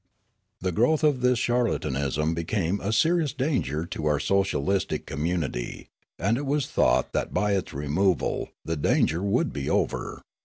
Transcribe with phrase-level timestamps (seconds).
[0.65, 6.45] "The growth of this charlatanism became a serious danger to our socialistic communit}', and it
[6.47, 10.23] was thought that by its removal the danger would be over.